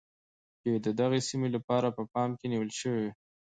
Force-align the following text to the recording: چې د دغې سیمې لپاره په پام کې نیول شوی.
چې 0.61 0.69
د 0.85 0.87
دغې 0.99 1.19
سیمې 1.29 1.49
لپاره 1.55 1.87
په 1.97 2.03
پام 2.13 2.29
کې 2.39 2.45
نیول 2.53 2.71
شوی. 2.79 3.07